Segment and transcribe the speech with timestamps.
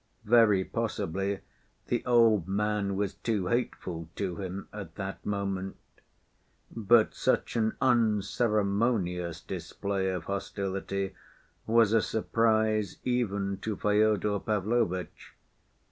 [0.25, 1.41] Very possibly
[1.85, 5.75] the old man was too hateful to him at that moment;
[6.75, 11.13] but such an unceremonious display of hostility
[11.67, 15.35] was a surprise even to Fyodor Pavlovitch.